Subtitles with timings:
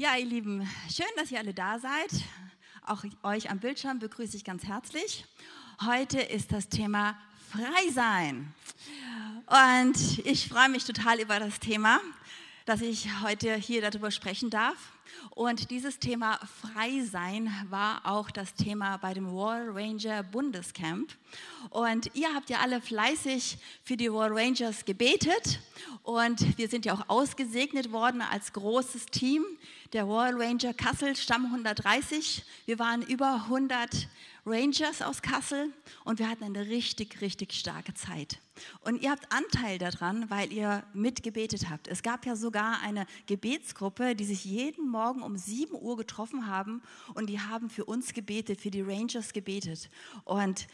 [0.00, 2.22] Ja, ihr Lieben, schön, dass ihr alle da seid.
[2.86, 5.24] Auch euch am Bildschirm begrüße ich ganz herzlich.
[5.84, 7.18] Heute ist das Thema
[7.50, 8.54] Frei sein.
[9.48, 11.98] Und ich freue mich total über das Thema,
[12.64, 14.76] dass ich heute hier darüber sprechen darf.
[15.30, 21.12] Und dieses Thema Frei sein war auch das Thema bei dem Royal Ranger Bundescamp.
[21.70, 25.60] Und ihr habt ja alle fleißig für die Royal Rangers gebetet.
[26.02, 29.44] Und wir sind ja auch ausgesegnet worden als großes Team
[29.92, 32.44] der Royal Ranger Kassel Stamm 130.
[32.66, 34.08] Wir waren über 100
[34.48, 35.72] Rangers aus Kassel
[36.04, 38.38] und wir hatten eine richtig, richtig starke Zeit.
[38.80, 41.86] Und ihr habt Anteil daran, weil ihr mitgebetet habt.
[41.86, 46.82] Es gab ja sogar eine Gebetsgruppe, die sich jeden Morgen um 7 Uhr getroffen haben
[47.14, 49.90] und die haben für uns gebetet, für die Rangers gebetet.
[50.24, 50.66] Und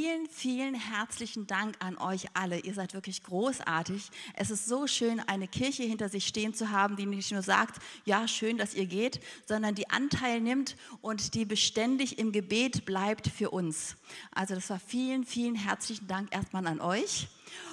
[0.00, 2.58] vielen, vielen herzlichen Dank an euch alle.
[2.60, 4.10] Ihr seid wirklich großartig.
[4.32, 7.82] Es ist so schön, eine Kirche hinter sich stehen zu haben, die nicht nur sagt,
[8.06, 13.28] ja, schön, dass ihr geht, sondern die Anteil nimmt und die beständig im Gebet bleibt
[13.28, 13.96] für uns.
[14.30, 17.28] Also das war vielen, vielen herzlichen Dank erstmal an euch.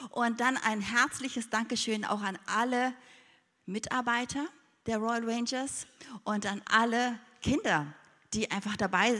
[0.09, 2.93] Und dann ein herzliches Dankeschön auch an alle
[3.65, 4.45] Mitarbeiter
[4.85, 5.87] der Royal Rangers
[6.25, 7.87] und an alle Kinder,
[8.33, 9.17] die einfach dabei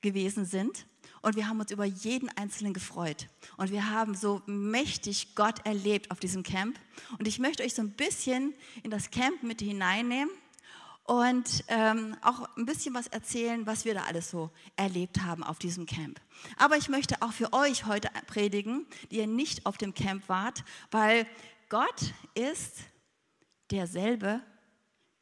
[0.00, 0.87] gewesen sind.
[1.22, 3.28] Und wir haben uns über jeden Einzelnen gefreut.
[3.56, 6.78] Und wir haben so mächtig Gott erlebt auf diesem Camp.
[7.18, 10.30] Und ich möchte euch so ein bisschen in das Camp mit hineinnehmen
[11.08, 15.58] und ähm, auch ein bisschen was erzählen, was wir da alles so erlebt haben auf
[15.58, 16.20] diesem Camp.
[16.58, 20.64] Aber ich möchte auch für euch heute predigen, die ihr nicht auf dem Camp wart,
[20.90, 21.26] weil
[21.70, 22.76] Gott ist
[23.70, 24.42] derselbe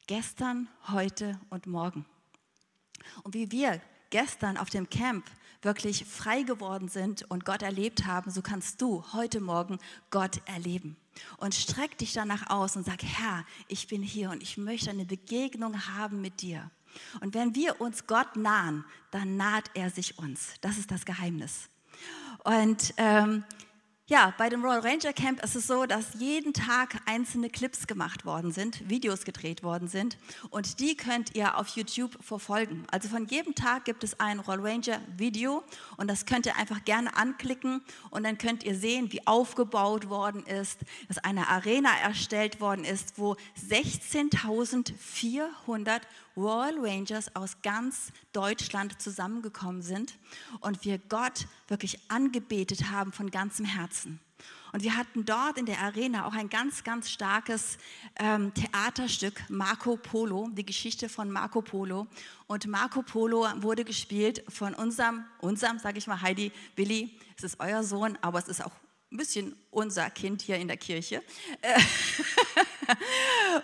[0.07, 2.05] gestern, heute und morgen.
[3.23, 5.25] Und wie wir gestern auf dem Camp
[5.61, 10.97] wirklich frei geworden sind und Gott erlebt haben, so kannst du heute Morgen Gott erleben.
[11.37, 15.05] Und streck dich danach aus und sag, Herr, ich bin hier und ich möchte eine
[15.05, 16.69] Begegnung haben mit dir.
[17.21, 20.53] Und wenn wir uns Gott nahen, dann naht er sich uns.
[20.61, 21.69] Das ist das Geheimnis.
[22.43, 23.43] Und ähm,
[24.09, 28.25] ja, bei dem Royal Ranger Camp ist es so, dass jeden Tag einzelne Clips gemacht
[28.25, 30.17] worden sind, Videos gedreht worden sind.
[30.49, 32.85] Und die könnt ihr auf YouTube verfolgen.
[32.89, 35.61] Also von jedem Tag gibt es ein Royal Ranger Video.
[35.97, 37.81] Und das könnt ihr einfach gerne anklicken.
[38.09, 40.79] Und dann könnt ihr sehen, wie aufgebaut worden ist,
[41.09, 43.35] dass eine Arena erstellt worden ist, wo
[43.69, 45.99] 16.400
[46.37, 50.17] Royal Rangers aus ganz Deutschland zusammengekommen sind
[50.61, 54.19] und wir Gott wirklich angebetet haben von ganzem Herzen.
[54.71, 57.77] Und wir hatten dort in der Arena auch ein ganz, ganz starkes
[58.17, 62.05] ähm, Theaterstück, Marco Polo, die Geschichte von Marco Polo.
[62.45, 67.17] Und Marco Polo wurde gespielt von unserem, unserem, sage ich mal, Heidi Willi.
[67.35, 68.73] Es ist euer Sohn, aber es ist auch
[69.11, 71.21] ein bisschen unser Kind hier in der Kirche.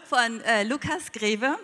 [0.06, 1.58] von äh, Lukas Greve.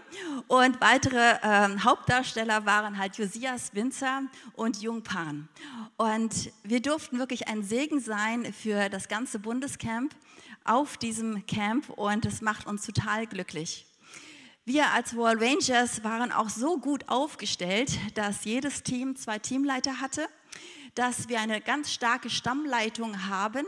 [0.47, 4.23] Und weitere äh, Hauptdarsteller waren halt Josias Winzer
[4.53, 5.47] und Jung Pan.
[5.97, 10.15] Und wir durften wirklich ein Segen sein für das ganze Bundescamp
[10.63, 13.85] auf diesem Camp und es macht uns total glücklich.
[14.65, 20.27] Wir als World Rangers waren auch so gut aufgestellt, dass jedes Team zwei Teamleiter hatte,
[20.95, 23.65] dass wir eine ganz starke Stammleitung haben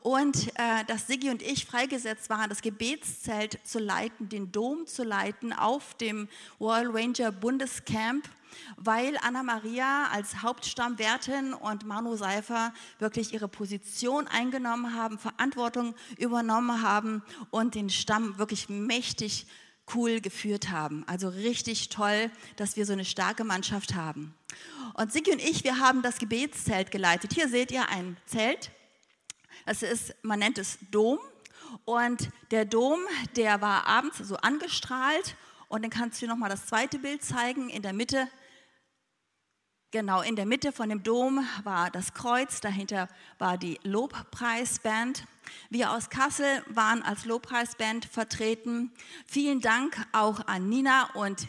[0.00, 5.04] und äh, dass Siggi und ich freigesetzt waren, das Gebetszelt zu leiten, den Dom zu
[5.04, 6.28] leiten auf dem
[6.60, 8.28] Royal Ranger Bundescamp,
[8.76, 16.82] weil Anna Maria als Hauptstammwärtin und Manu Seifer wirklich ihre Position eingenommen haben, Verantwortung übernommen
[16.82, 19.46] haben und den Stamm wirklich mächtig
[19.94, 21.04] cool geführt haben.
[21.06, 24.34] Also richtig toll, dass wir so eine starke Mannschaft haben.
[24.94, 27.32] Und Siggi und ich, wir haben das Gebetszelt geleitet.
[27.32, 28.70] Hier seht ihr ein Zelt
[29.66, 31.18] das ist, man nennt es Dom.
[31.84, 33.00] Und der Dom,
[33.36, 35.36] der war abends so angestrahlt.
[35.68, 37.70] Und dann kannst du dir nochmal das zweite Bild zeigen.
[37.70, 38.28] In der Mitte,
[39.92, 42.60] genau, in der Mitte von dem Dom war das Kreuz.
[42.60, 43.08] Dahinter
[43.38, 45.24] war die Lobpreisband.
[45.70, 48.90] Wir aus Kassel waren als Lobpreisband vertreten.
[49.26, 51.46] Vielen Dank auch an Nina und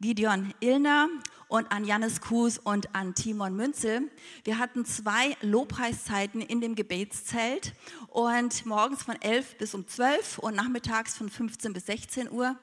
[0.00, 1.08] Gideon Illner
[1.48, 4.10] und an Jannis Kuhs und an Timon Münzel.
[4.42, 7.74] Wir hatten zwei Lobpreiszeiten in dem Gebetszelt
[8.08, 12.56] und morgens von 11 bis um 12 und nachmittags von 15 bis 16 Uhr.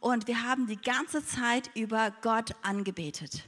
[0.00, 3.44] Und wir haben die ganze Zeit über Gott angebetet.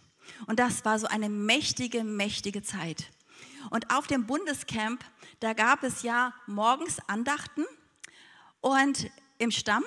[0.46, 3.10] Und das war so eine mächtige, mächtige Zeit.
[3.70, 5.04] Und auf dem Bundescamp,
[5.40, 7.64] da gab es ja morgens Andachten
[8.60, 9.84] und im Stamm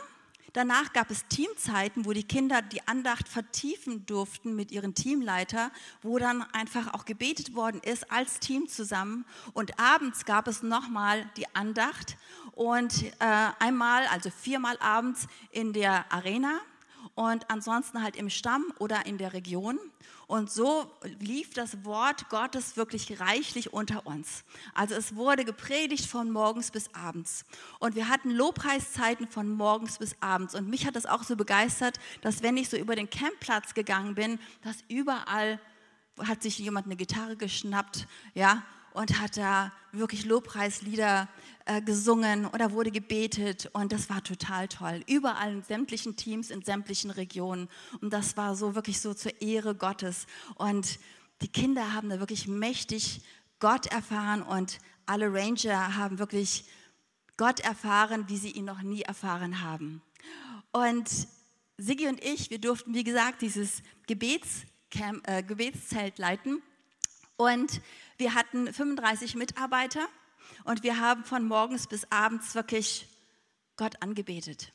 [0.56, 5.70] Danach gab es Teamzeiten, wo die Kinder die Andacht vertiefen durften mit ihren Teamleiter,
[6.02, 9.26] wo dann einfach auch gebetet worden ist als Team zusammen.
[9.52, 12.16] Und abends gab es nochmal die Andacht
[12.54, 16.62] und äh, einmal, also viermal abends in der Arena
[17.16, 19.80] und ansonsten halt im Stamm oder in der Region.
[20.28, 24.44] Und so lief das Wort Gottes wirklich reichlich unter uns.
[24.74, 27.46] Also es wurde gepredigt von morgens bis abends.
[27.80, 30.56] Und wir hatten Lobpreiszeiten von morgens bis abends.
[30.56, 34.16] Und mich hat das auch so begeistert, dass wenn ich so über den Campplatz gegangen
[34.16, 35.60] bin, dass überall
[36.20, 38.64] hat sich jemand eine Gitarre geschnappt, ja,
[38.96, 41.28] und hat da wirklich Lobpreislieder
[41.66, 45.04] äh, gesungen oder wurde gebetet und das war total toll.
[45.08, 47.70] Überall in sämtlichen Teams, in sämtlichen Regionen
[48.02, 51.00] und das war so wirklich so zur Ehre Gottes und
[51.42, 53.22] die Kinder haben da wirklich mächtig
[53.60, 56.66] Gott erfahren und alle Ranger haben wirklich
[57.38, 60.02] Gott erfahren, wie sie ihn noch nie erfahren haben.
[60.72, 61.10] Und
[61.78, 66.62] Sigi und ich, wir durften, wie gesagt, dieses Gebetscamp, äh, Gebetszelt leiten.
[67.38, 67.82] Und
[68.18, 70.08] wir hatten 35 Mitarbeiter
[70.64, 73.08] und wir haben von morgens bis abends wirklich
[73.76, 74.72] Gott angebetet.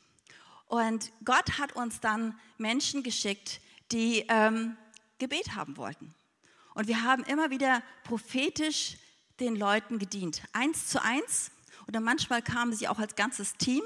[0.67, 3.61] Und Gott hat uns dann Menschen geschickt,
[3.91, 4.77] die ähm,
[5.17, 6.13] Gebet haben wollten.
[6.73, 8.97] Und wir haben immer wieder prophetisch
[9.39, 10.43] den Leuten gedient.
[10.53, 11.51] Eins zu eins.
[11.87, 13.83] Oder manchmal kamen sie auch als ganzes Team.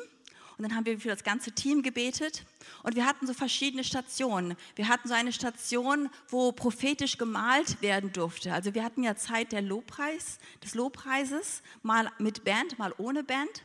[0.58, 2.46] Und dann haben wir für das ganze Team gebetet.
[2.84, 4.56] Und wir hatten so verschiedene Stationen.
[4.76, 8.54] Wir hatten so eine Station, wo prophetisch gemalt werden durfte.
[8.54, 13.64] Also wir hatten ja Zeit der Lobpreis, des Lobpreises, mal mit Band, mal ohne Band.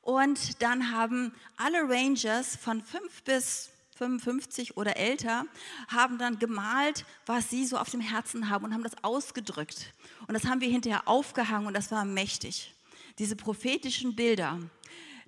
[0.00, 5.44] Und dann haben alle Rangers von fünf bis 55 oder älter,
[5.88, 9.92] haben dann gemalt, was sie so auf dem Herzen haben und haben das ausgedrückt.
[10.26, 12.74] Und das haben wir hinterher aufgehangen und das war mächtig.
[13.18, 14.58] Diese prophetischen Bilder.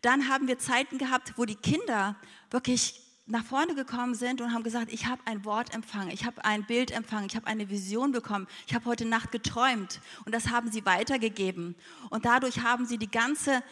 [0.05, 2.15] Dann haben wir Zeiten gehabt, wo die Kinder
[2.51, 6.45] wirklich nach vorne gekommen sind und haben gesagt, ich habe ein Wort empfangen, ich habe
[6.45, 10.51] ein Bild empfangen, ich habe eine Vision bekommen, ich habe heute Nacht geträumt und das
[10.51, 11.75] haben sie weitergegeben.
[12.11, 13.62] Und dadurch haben sie die ganze,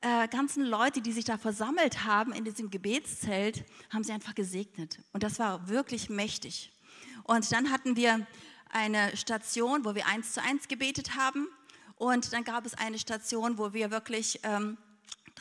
[0.00, 4.98] äh, ganzen Leute, die sich da versammelt haben in diesem Gebetszelt, haben sie einfach gesegnet.
[5.12, 6.72] Und das war wirklich mächtig.
[7.22, 8.26] Und dann hatten wir
[8.70, 11.46] eine Station, wo wir eins zu eins gebetet haben.
[11.94, 14.76] Und dann gab es eine Station, wo wir wirklich ähm,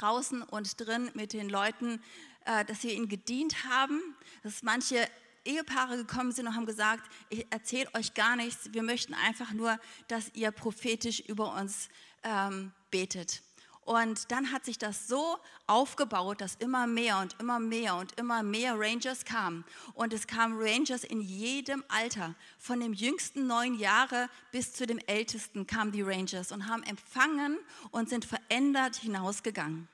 [0.01, 2.01] draußen und drin mit den Leuten,
[2.45, 4.01] äh, dass wir ihnen gedient haben,
[4.43, 5.07] dass manche
[5.45, 9.79] Ehepaare gekommen sind und haben gesagt, ich erzähle euch gar nichts, wir möchten einfach nur,
[10.07, 11.89] dass ihr prophetisch über uns
[12.23, 13.41] ähm, betet.
[13.87, 18.43] Und dann hat sich das so aufgebaut, dass immer mehr und immer mehr und immer
[18.43, 19.63] mehr Rangers kamen.
[19.93, 22.35] Und es kamen Rangers in jedem Alter.
[22.57, 27.59] Von dem jüngsten neun Jahre bis zu dem ältesten kamen die Rangers und haben empfangen
[27.91, 29.87] und sind verändert hinausgegangen.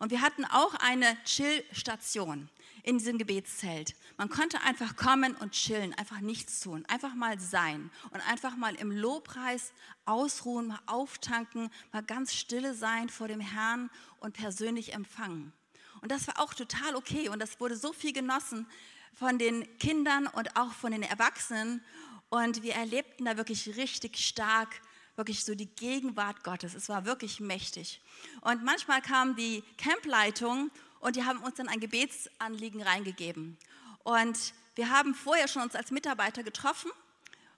[0.00, 2.48] Und wir hatten auch eine Chill-Station
[2.82, 3.94] in diesem Gebetszelt.
[4.16, 8.74] Man konnte einfach kommen und chillen, einfach nichts tun, einfach mal sein und einfach mal
[8.74, 9.72] im Lobpreis
[10.04, 13.90] ausruhen, mal auftanken, mal ganz stille sein vor dem Herrn
[14.20, 15.52] und persönlich empfangen.
[16.00, 18.66] Und das war auch total okay und das wurde so viel genossen
[19.14, 21.82] von den Kindern und auch von den Erwachsenen.
[22.30, 24.80] Und wir erlebten da wirklich richtig stark
[25.18, 26.74] wirklich so die Gegenwart Gottes.
[26.74, 28.00] Es war wirklich mächtig.
[28.40, 33.58] Und manchmal kam die Campleitung und die haben uns dann ein Gebetsanliegen reingegeben.
[34.04, 36.90] Und wir haben vorher schon uns als Mitarbeiter getroffen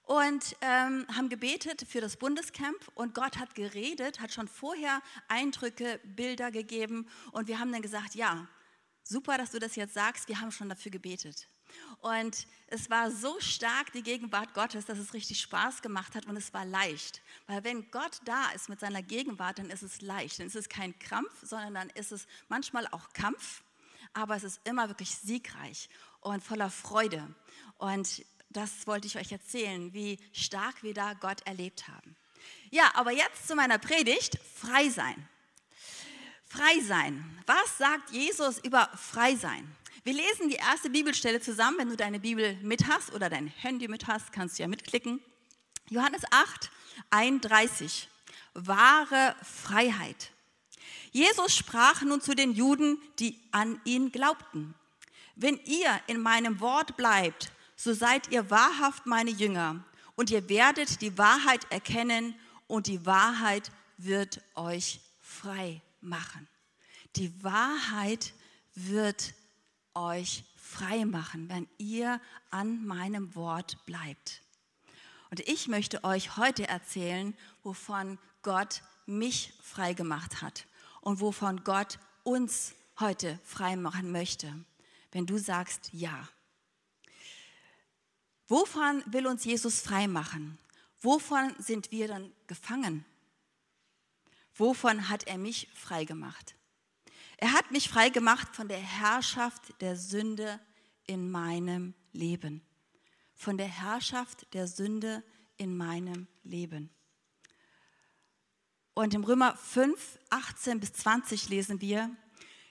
[0.05, 6.01] und ähm, haben gebetet für das Bundescamp und Gott hat geredet, hat schon vorher Eindrücke,
[6.03, 8.49] Bilder gegeben und wir haben dann gesagt, ja,
[9.05, 11.47] super, dass du das jetzt sagst, wir haben schon dafür gebetet.
[12.01, 16.37] Und es war so stark die Gegenwart Gottes, dass es richtig Spaß gemacht hat und
[16.37, 17.21] es war leicht.
[17.47, 20.39] Weil wenn Gott da ist mit seiner Gegenwart, dann ist es leicht.
[20.39, 23.63] Dann ist es kein Krampf, sondern dann ist es manchmal auch Kampf,
[24.13, 25.89] aber es ist immer wirklich siegreich
[26.21, 27.35] und voller Freude.
[27.79, 32.17] Und das wollte ich euch erzählen, wie stark wir da Gott erlebt haben.
[32.71, 35.29] Ja, aber jetzt zu meiner Predigt, frei sein.
[36.47, 37.43] Frei sein.
[37.47, 39.77] Was sagt Jesus über frei sein?
[40.03, 41.77] Wir lesen die erste Bibelstelle zusammen.
[41.77, 45.21] Wenn du deine Bibel mit hast oder dein Handy mit hast, kannst du ja mitklicken.
[45.91, 46.71] Johannes 8,
[47.11, 48.09] 31.
[48.55, 50.33] Wahre Freiheit.
[51.13, 54.75] Jesus sprach nun zu den Juden, die an ihn glaubten.
[55.37, 59.85] Wenn ihr in meinem Wort bleibt, so seid ihr wahrhaft meine Jünger
[60.17, 62.35] und ihr werdet die Wahrheit erkennen
[62.69, 66.49] und die Wahrheit wird euch frei machen.
[67.17, 68.33] Die Wahrheit
[68.75, 69.35] wird
[70.01, 74.43] euch frei machen, wenn ihr an meinem Wort bleibt.
[75.31, 80.67] Und ich möchte euch heute erzählen, wovon Gott mich frei gemacht hat
[81.01, 84.53] und wovon Gott uns heute frei machen möchte,
[85.13, 86.29] wenn du sagst ja.
[88.49, 90.59] Wovon will uns Jesus frei machen?
[91.01, 93.05] Wovon sind wir dann gefangen?
[94.55, 96.55] Wovon hat er mich frei gemacht?
[97.43, 100.61] Er hat mich frei gemacht von der Herrschaft der Sünde
[101.07, 102.61] in meinem Leben.
[103.35, 105.25] Von der Herrschaft der Sünde
[105.57, 106.91] in meinem Leben.
[108.93, 112.15] Und im Römer 5, 18 bis 20 lesen wir,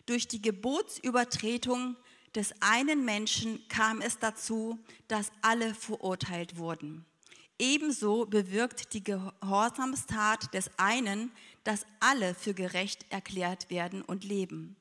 [0.05, 1.97] durch die Gebotsübertretung
[2.35, 7.05] des einen Menschen kam es dazu, dass alle verurteilt wurden.
[7.57, 11.31] Ebenso bewirkt die Gehorsamstat des einen,
[11.69, 14.75] dass alle für gerecht erklärt werden und leben.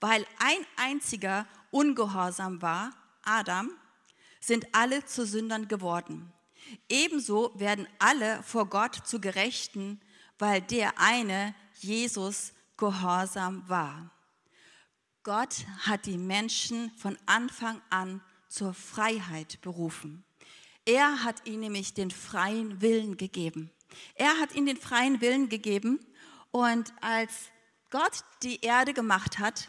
[0.00, 2.90] Weil ein einziger ungehorsam war,
[3.22, 3.70] Adam,
[4.40, 6.32] sind alle zu Sündern geworden.
[6.88, 10.00] Ebenso werden alle vor Gott zu Gerechten,
[10.36, 14.10] weil der eine, Jesus, gehorsam war.
[15.22, 20.24] Gott hat die Menschen von Anfang an zur Freiheit berufen.
[20.84, 23.70] Er hat ihnen nämlich den freien Willen gegeben.
[24.16, 26.04] Er hat ihnen den freien Willen gegeben
[26.54, 27.50] und als
[27.90, 29.68] Gott die Erde gemacht hat,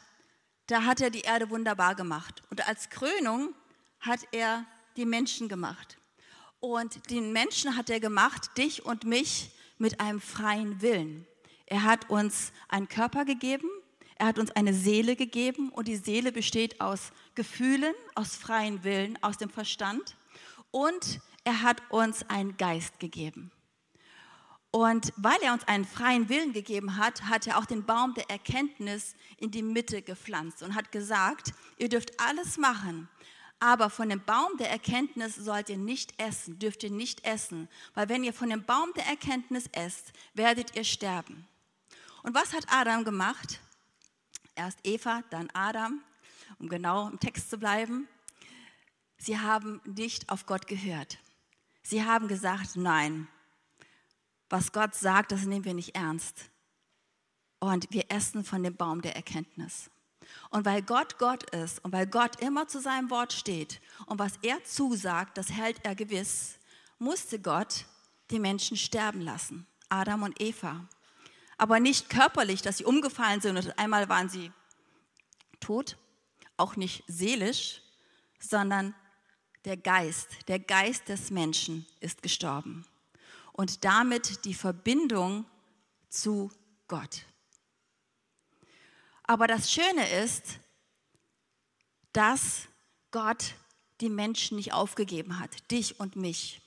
[0.67, 2.43] da hat er die Erde wunderbar gemacht.
[2.51, 3.55] Und als Krönung
[3.99, 5.97] hat er die Menschen gemacht.
[6.59, 11.25] Und den Menschen hat er gemacht, dich und mich, mit einem freien Willen.
[11.65, 13.67] Er hat uns einen Körper gegeben,
[14.17, 19.17] er hat uns eine Seele gegeben und die Seele besteht aus Gefühlen, aus freien Willen,
[19.23, 20.15] aus dem Verstand
[20.69, 23.51] und er hat uns einen Geist gegeben.
[24.75, 28.29] Und weil er uns einen freien Willen gegeben hat, hat er auch den Baum der
[28.29, 33.07] Erkenntnis in die Mitte gepflanzt und hat gesagt, ihr dürft alles machen,
[33.61, 38.09] aber von dem Baum der Erkenntnis sollt ihr nicht essen, dürft ihr nicht essen, weil
[38.09, 41.47] wenn ihr von dem Baum der Erkenntnis esst, werdet ihr sterben.
[42.23, 43.61] Und was hat Adam gemacht?
[44.55, 46.01] Erst Eva, dann Adam,
[46.59, 48.09] um genau im Text zu bleiben.
[49.19, 51.17] Sie haben nicht auf Gott gehört.
[51.81, 53.29] Sie haben gesagt, nein,
[54.55, 56.49] was Gott sagt, das nehmen wir nicht ernst.
[57.59, 59.89] Und wir essen von dem Baum der Erkenntnis.
[60.49, 64.39] Und weil Gott Gott ist und weil Gott immer zu seinem Wort steht und was
[64.41, 66.57] er zusagt, das hält er gewiss,
[66.99, 67.85] musste Gott
[68.31, 70.87] die Menschen sterben lassen, Adam und Eva
[71.57, 74.51] aber nicht körperlich, dass sie umgefallen sind und einmal waren sie
[75.59, 75.97] tot,
[76.57, 77.81] auch nicht seelisch,
[78.39, 78.93] sondern
[79.63, 82.85] der Geist, der Geist des Menschen ist gestorben
[83.55, 85.45] und damit die Verbindung
[86.09, 86.51] zu
[86.87, 87.25] Gott.
[89.23, 90.59] Aber das Schöne ist,
[92.13, 92.67] dass
[93.11, 93.55] Gott
[94.01, 96.61] die Menschen nicht aufgegeben hat, dich und mich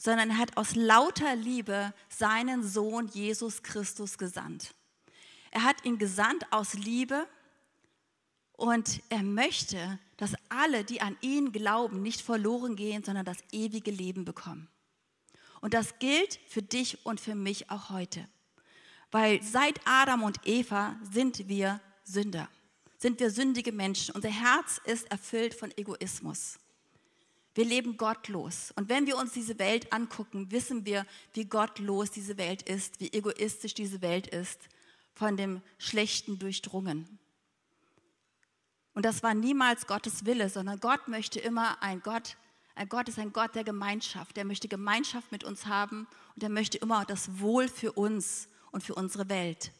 [0.00, 4.74] sondern er hat aus lauter Liebe seinen Sohn Jesus Christus gesandt.
[5.50, 7.28] Er hat ihn gesandt aus Liebe
[8.52, 13.90] und er möchte, dass alle, die an ihn glauben, nicht verloren gehen, sondern das ewige
[13.90, 14.68] Leben bekommen.
[15.60, 18.26] Und das gilt für dich und für mich auch heute.
[19.10, 22.48] Weil seit Adam und Eva sind wir Sünder,
[22.96, 24.14] sind wir sündige Menschen.
[24.14, 26.58] Unser Herz ist erfüllt von Egoismus.
[27.54, 28.72] Wir leben gottlos.
[28.76, 33.12] Und wenn wir uns diese Welt angucken, wissen wir, wie gottlos diese Welt ist, wie
[33.12, 34.68] egoistisch diese Welt ist,
[35.14, 37.18] von dem Schlechten durchdrungen.
[38.94, 42.36] Und das war niemals Gottes Wille, sondern Gott möchte immer ein Gott,
[42.86, 44.36] Gott ist ein Gott der Gemeinschaft.
[44.36, 48.82] Der möchte Gemeinschaft mit uns haben und er möchte immer das Wohl für uns und
[48.82, 49.72] für unsere Welt.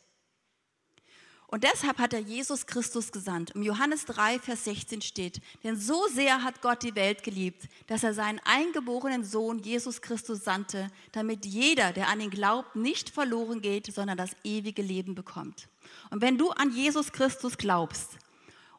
[1.51, 3.51] Und deshalb hat er Jesus Christus gesandt.
[3.57, 8.05] Im Johannes 3, Vers 16 steht, denn so sehr hat Gott die Welt geliebt, dass
[8.05, 13.63] er seinen eingeborenen Sohn Jesus Christus sandte, damit jeder, der an ihn glaubt, nicht verloren
[13.63, 15.69] geht, sondern das ewige Leben bekommt.
[16.11, 18.11] Und wenn du an Jesus Christus glaubst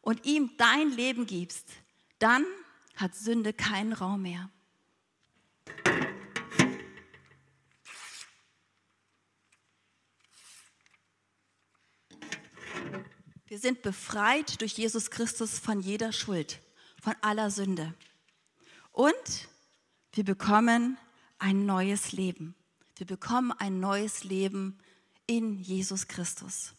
[0.00, 1.68] und ihm dein Leben gibst,
[2.20, 2.46] dann
[2.96, 4.50] hat Sünde keinen Raum mehr.
[13.52, 16.60] Wir sind befreit durch Jesus Christus von jeder Schuld,
[17.02, 17.92] von aller Sünde.
[18.92, 19.48] Und
[20.14, 20.96] wir bekommen
[21.38, 22.54] ein neues Leben.
[22.96, 24.78] Wir bekommen ein neues Leben
[25.26, 26.72] in Jesus Christus.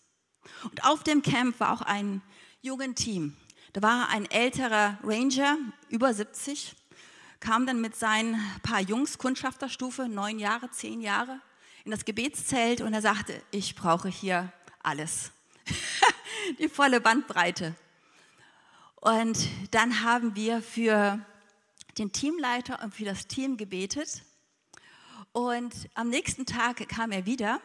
[0.63, 2.22] Und auf dem Camp war auch ein
[2.62, 3.38] jungen Team.
[3.74, 5.58] Da war ein älterer Ranger,
[5.89, 6.75] über 70,
[7.39, 11.39] kam dann mit seinen paar Jungs, Kundschafterstufe, neun Jahre, zehn Jahre,
[11.84, 14.53] in das Gebetszelt und er sagte, ich brauche hier
[14.84, 15.32] alles.
[16.60, 17.74] die volle Bandbreite.
[18.98, 21.20] Und dann haben wir für
[21.98, 24.22] den Teamleiter und für das Team gebetet.
[25.32, 27.60] Und am nächsten Tag kam er wieder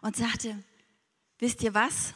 [0.00, 0.60] und sagte,
[1.38, 2.14] wisst ihr was?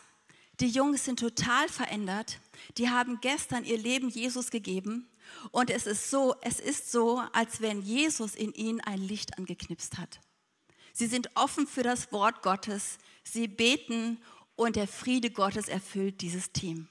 [0.60, 2.38] Die Jungs sind total verändert.
[2.78, 5.08] Die haben gestern ihr Leben Jesus gegeben.
[5.50, 9.98] Und es ist so, es ist so, als wenn Jesus in ihnen ein Licht angeknipst
[9.98, 10.20] hat.
[10.92, 12.98] Sie sind offen für das Wort Gottes.
[13.22, 14.18] Sie beten
[14.54, 16.88] und der Friede Gottes erfüllt dieses Team.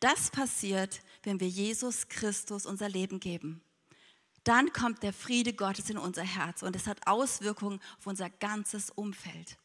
[0.00, 3.62] Das passiert, wenn wir Jesus Christus unser Leben geben.
[4.44, 8.90] Dann kommt der Friede Gottes in unser Herz und es hat Auswirkungen auf unser ganzes
[8.90, 9.58] Umfeld.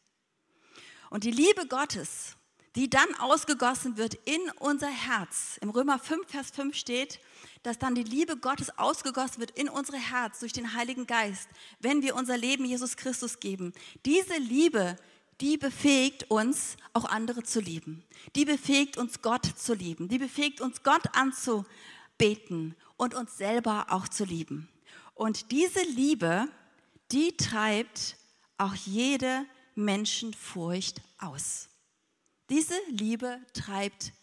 [1.10, 2.36] Und die Liebe Gottes,
[2.76, 5.58] die dann ausgegossen wird in unser Herz.
[5.62, 7.20] Im Römer 5, Vers 5 steht,
[7.62, 11.48] dass dann die Liebe Gottes ausgegossen wird in unser Herz durch den Heiligen Geist,
[11.80, 13.74] wenn wir unser Leben Jesus Christus geben.
[14.06, 14.98] Diese Liebe,
[15.40, 18.04] die befähigt uns, auch andere zu lieben.
[18.36, 20.08] Die befähigt uns, Gott zu lieben.
[20.08, 24.70] Die befähigt uns, Gott anzubeten und uns selber auch zu lieben.
[25.14, 26.48] Und diese Liebe,
[27.12, 28.18] die treibt
[28.58, 31.70] auch jede Menschenfurcht aus.
[32.54, 34.14] Diese Liebe treibt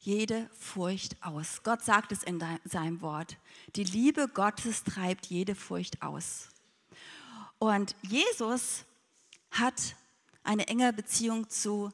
[0.00, 1.62] jede Furcht aus.
[1.62, 3.36] Gott sagt es in seinem Wort.
[3.76, 6.48] Die Liebe Gottes treibt jede Furcht aus.
[7.60, 8.84] Und Jesus
[9.52, 9.94] hat
[10.42, 11.92] eine enge Beziehung zu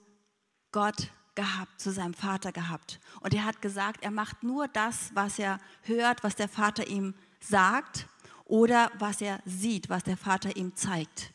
[0.72, 2.98] Gott gehabt, zu seinem Vater gehabt.
[3.20, 7.12] Und er hat gesagt, er macht nur das, was er hört, was der Vater ihm
[7.40, 8.06] sagt
[8.46, 11.34] oder was er sieht, was der Vater ihm zeigt.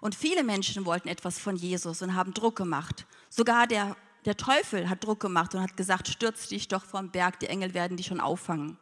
[0.00, 3.06] Und viele Menschen wollten etwas von Jesus und haben Druck gemacht.
[3.36, 7.40] Sogar der, der Teufel hat Druck gemacht und hat gesagt, stürz dich doch vom Berg,
[7.40, 8.78] die Engel werden dich schon auffangen.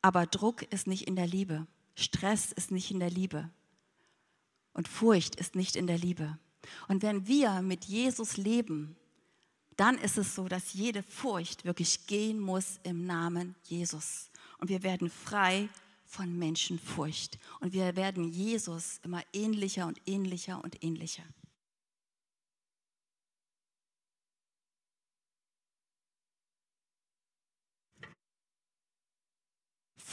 [0.00, 1.66] Aber Druck ist nicht in der Liebe.
[1.94, 3.50] Stress ist nicht in der Liebe.
[4.72, 6.38] Und Furcht ist nicht in der Liebe.
[6.88, 8.96] Und wenn wir mit Jesus leben,
[9.76, 14.30] dann ist es so, dass jede Furcht wirklich gehen muss im Namen Jesus.
[14.56, 15.68] Und wir werden frei
[16.06, 17.38] von Menschenfurcht.
[17.60, 21.24] Und wir werden Jesus immer ähnlicher und ähnlicher und ähnlicher.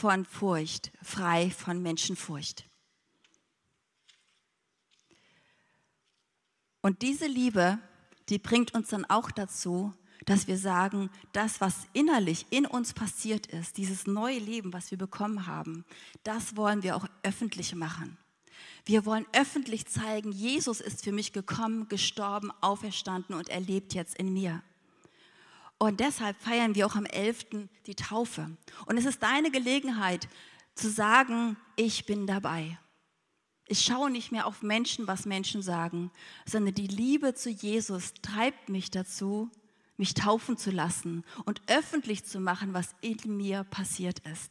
[0.00, 2.64] Von Furcht, frei von Menschenfurcht.
[6.80, 7.78] Und diese Liebe,
[8.30, 9.92] die bringt uns dann auch dazu,
[10.24, 14.96] dass wir sagen, das, was innerlich in uns passiert ist, dieses neue Leben, was wir
[14.96, 15.84] bekommen haben,
[16.24, 18.16] das wollen wir auch öffentlich machen.
[18.86, 24.14] Wir wollen öffentlich zeigen, Jesus ist für mich gekommen, gestorben, auferstanden und er lebt jetzt
[24.16, 24.62] in mir.
[25.82, 27.46] Und deshalb feiern wir auch am 11.
[27.86, 28.54] die Taufe.
[28.84, 30.28] Und es ist deine Gelegenheit
[30.74, 32.78] zu sagen, ich bin dabei.
[33.66, 36.10] Ich schaue nicht mehr auf Menschen, was Menschen sagen,
[36.44, 39.50] sondern die Liebe zu Jesus treibt mich dazu,
[39.96, 44.50] mich taufen zu lassen und öffentlich zu machen, was in mir passiert ist.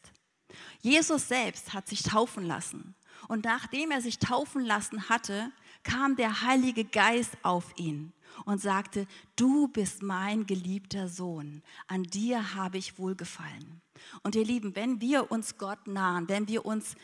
[0.81, 2.95] Jesus selbst hat sich taufen lassen.
[3.27, 5.51] Und nachdem er sich taufen lassen hatte,
[5.83, 8.13] kam der Heilige Geist auf ihn
[8.45, 13.81] und sagte, du bist mein geliebter Sohn, an dir habe ich wohlgefallen.
[14.23, 16.95] Und ihr Lieben, wenn wir uns Gott nahen, wenn wir uns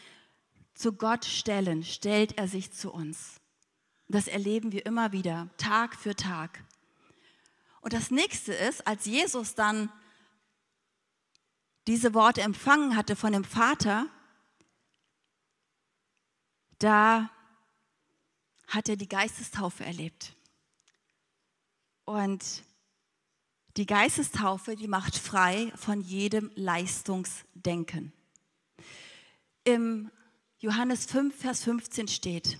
[0.73, 3.39] zu Gott stellen, stellt er sich zu uns.
[4.07, 6.63] Das erleben wir immer wieder, Tag für Tag.
[7.81, 9.91] Und das nächste ist, als Jesus dann
[11.87, 14.07] diese Worte empfangen hatte von dem Vater,
[16.79, 17.29] da
[18.67, 20.34] hat er die Geistestaufe erlebt.
[22.05, 22.63] Und
[23.77, 28.13] die Geistestaufe, die macht frei von jedem Leistungsdenken.
[29.63, 30.11] Im
[30.59, 32.57] Johannes 5, Vers 15 steht,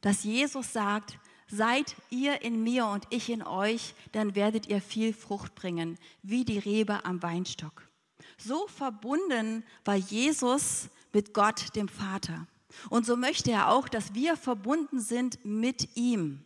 [0.00, 1.18] dass Jesus sagt,
[1.54, 6.46] Seid ihr in mir und ich in euch, dann werdet ihr viel Frucht bringen, wie
[6.46, 7.86] die Rebe am Weinstock.
[8.38, 12.46] So verbunden war Jesus mit Gott, dem Vater.
[12.88, 16.42] Und so möchte er auch, dass wir verbunden sind mit ihm.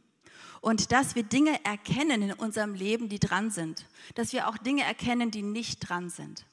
[0.66, 3.86] Und dass wir Dinge erkennen in unserem Leben, die dran sind.
[4.16, 6.44] Dass wir auch Dinge erkennen, die nicht dran sind.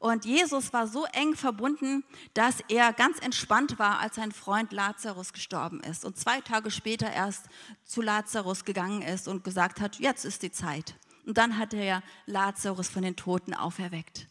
[0.00, 2.02] Und Jesus war so eng verbunden,
[2.34, 7.08] dass er ganz entspannt war, als sein Freund Lazarus gestorben ist und zwei Tage später
[7.08, 7.44] erst
[7.84, 10.96] zu Lazarus gegangen ist und gesagt hat, jetzt ist die Zeit.
[11.24, 14.26] Und dann hat er Lazarus von den Toten auferweckt.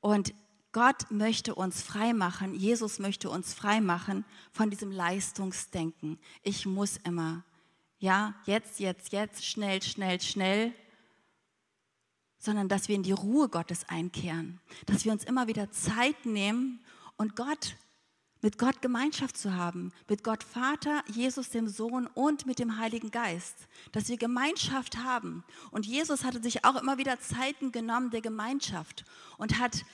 [0.00, 0.32] Und
[0.72, 6.18] Gott möchte uns frei machen, Jesus möchte uns frei machen von diesem Leistungsdenken.
[6.42, 7.44] Ich muss immer,
[8.02, 10.72] ja, jetzt, jetzt, jetzt, schnell, schnell, schnell
[12.36, 16.84] sondern dass wir in die Ruhe Gottes einkehren, dass wir uns immer wieder Zeit nehmen
[17.16, 17.76] und Gott
[18.40, 23.12] mit Gott Gemeinschaft zu haben, mit Gott Vater, Jesus dem Sohn und mit dem Heiligen
[23.12, 23.54] Geist,
[23.92, 25.44] dass wir Gemeinschaft haben.
[25.70, 29.04] Und Jesus hatte sich auch immer wieder Zeiten genommen der Gemeinschaft
[29.38, 29.84] und hat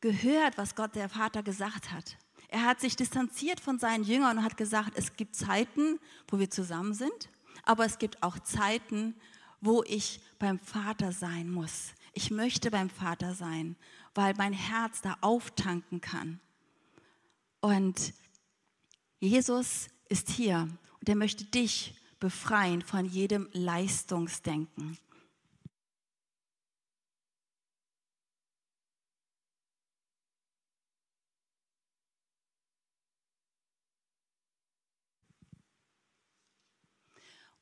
[0.00, 2.16] gehört, was Gott der Vater gesagt hat.
[2.48, 6.48] Er hat sich distanziert von seinen Jüngern und hat gesagt, es gibt Zeiten, wo wir
[6.48, 7.28] zusammen sind,
[7.64, 9.14] aber es gibt auch Zeiten,
[9.60, 11.92] wo ich beim Vater sein muss.
[12.12, 13.76] Ich möchte beim Vater sein,
[14.14, 16.40] weil mein Herz da auftanken kann.
[17.60, 18.12] Und
[19.20, 20.68] Jesus ist hier
[21.00, 24.98] und er möchte dich befreien von jedem Leistungsdenken.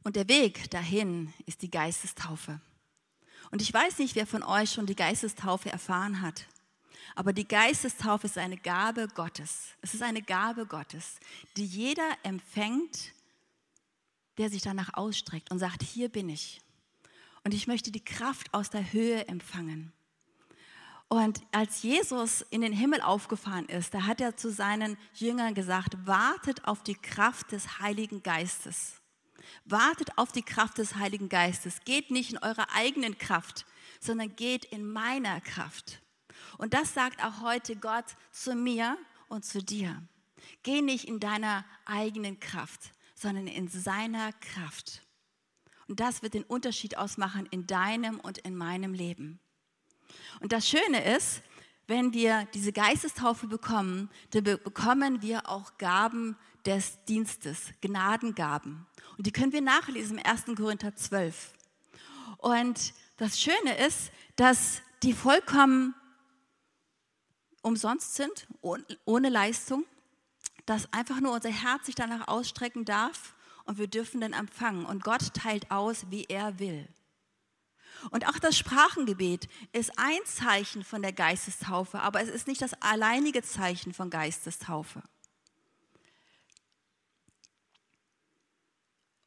[0.02, 2.60] Und der Weg dahin ist die Geistestaufe.
[3.50, 6.46] Und ich weiß nicht, wer von euch schon die Geistestaufe erfahren hat.
[7.14, 9.68] Aber die Geistestaufe ist eine Gabe Gottes.
[9.80, 11.18] Es ist eine Gabe Gottes,
[11.56, 13.12] die jeder empfängt,
[14.38, 16.60] der sich danach ausstreckt und sagt, hier bin ich.
[17.42, 19.92] Und ich möchte die Kraft aus der Höhe empfangen.
[21.08, 26.06] Und als Jesus in den Himmel aufgefahren ist, da hat er zu seinen Jüngern gesagt,
[26.06, 28.99] wartet auf die Kraft des Heiligen Geistes.
[29.64, 31.80] Wartet auf die Kraft des Heiligen Geistes.
[31.84, 33.66] Geht nicht in eurer eigenen Kraft,
[34.00, 36.00] sondern geht in meiner Kraft.
[36.58, 38.96] Und das sagt auch heute Gott zu mir
[39.28, 40.02] und zu dir.
[40.62, 45.02] Geh nicht in deiner eigenen Kraft, sondern in seiner Kraft.
[45.88, 49.40] Und das wird den Unterschied ausmachen in deinem und in meinem Leben.
[50.40, 51.42] Und das Schöne ist,
[51.86, 58.86] wenn wir diese Geistestaufe bekommen, dann bekommen wir auch Gaben des Dienstes, Gnadengaben.
[59.20, 60.46] Und die können wir nachlesen im 1.
[60.56, 61.52] Korinther 12.
[62.38, 65.94] Und das Schöne ist, dass die vollkommen
[67.60, 69.84] umsonst sind, ohne Leistung,
[70.64, 73.34] dass einfach nur unser Herz sich danach ausstrecken darf
[73.66, 74.86] und wir dürfen dann empfangen.
[74.86, 76.88] Und Gott teilt aus, wie er will.
[78.08, 82.72] Und auch das Sprachengebet ist ein Zeichen von der Geistestaufe, aber es ist nicht das
[82.80, 85.02] alleinige Zeichen von Geistestaufe.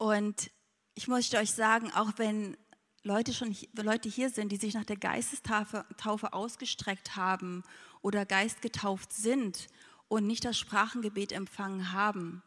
[0.03, 0.51] Und
[0.95, 2.57] ich möchte euch sagen, auch wenn
[3.03, 7.63] Leute schon Leute hier sind, die sich nach der Geistestaufe ausgestreckt haben
[8.01, 9.69] oder geistgetauft sind
[10.09, 12.43] und nicht das Sprachengebet empfangen haben,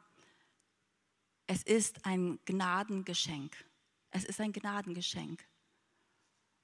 [1.47, 3.57] es ist ein Gnadengeschenk.
[4.11, 5.43] Es ist ein Gnadengeschenk.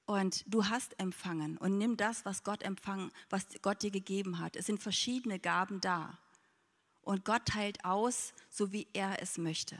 [0.05, 4.57] Und du hast empfangen und nimm das, was Gott empfangen, was Gott dir gegeben hat.
[4.57, 6.19] Es sind verschiedene Gaben da.
[7.01, 9.79] Und Gott teilt aus, so wie er es möchte.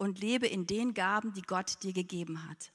[0.00, 2.72] Und lebe in den Gaben, die Gott dir gegeben hat.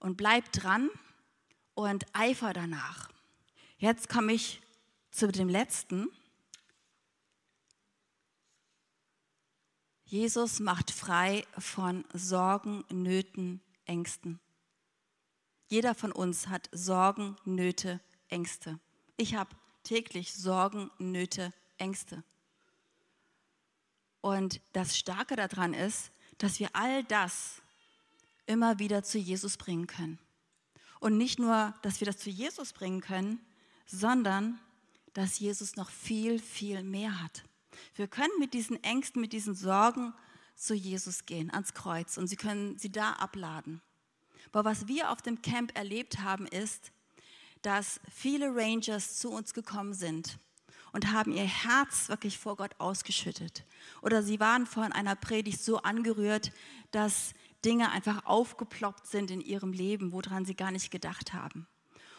[0.00, 0.90] Und bleib dran
[1.74, 3.08] und eifer danach.
[3.78, 4.60] Jetzt komme ich
[5.12, 6.08] zu dem letzten.
[10.04, 14.40] Jesus macht frei von Sorgen, Nöten, Ängsten.
[15.68, 18.80] Jeder von uns hat Sorgen, Nöte, Ängste.
[19.16, 19.54] Ich habe
[19.84, 22.24] täglich Sorgen, Nöte, Ängste.
[24.22, 27.60] Und das Starke daran ist, dass wir all das
[28.46, 30.18] immer wieder zu Jesus bringen können.
[31.00, 33.44] Und nicht nur, dass wir das zu Jesus bringen können,
[33.84, 34.58] sondern
[35.12, 37.42] dass Jesus noch viel, viel mehr hat.
[37.96, 40.14] Wir können mit diesen Ängsten, mit diesen Sorgen
[40.54, 43.82] zu Jesus gehen, ans Kreuz und sie können sie da abladen.
[44.52, 46.92] Aber was wir auf dem Camp erlebt haben, ist,
[47.62, 50.38] dass viele Rangers zu uns gekommen sind
[50.92, 53.64] und haben ihr Herz wirklich vor Gott ausgeschüttet.
[54.02, 56.52] Oder sie waren von einer Predigt so angerührt,
[56.90, 61.66] dass Dinge einfach aufgeploppt sind in ihrem Leben, woran sie gar nicht gedacht haben.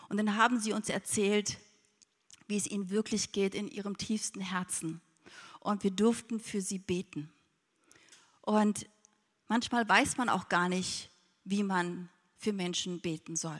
[0.10, 1.58] Und dann haben sie uns erzählt,
[2.48, 5.02] wie es ihnen wirklich geht in ihrem tiefsten Herzen
[5.60, 7.32] und wir durften für sie beten.
[8.42, 8.88] Und
[9.48, 11.10] manchmal weiß man auch gar nicht,
[11.46, 13.60] wie man für Menschen beten soll.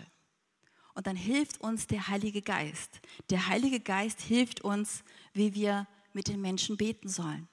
[0.96, 3.02] Und dann hilft uns der Heilige Geist.
[3.30, 5.04] Der Heilige Geist hilft uns,
[5.34, 7.48] wie wir mit den Menschen beten sollen.